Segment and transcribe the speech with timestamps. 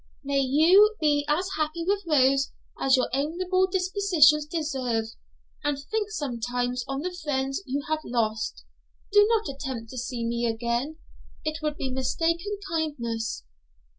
[0.23, 5.05] May you be as happy with Rose as your amiable dispositions deserve;
[5.63, 8.65] and think sometimes on the friends you have lost.
[9.11, 10.97] Do not attempt to see me again;
[11.45, 13.43] it would be mistaken kindness.'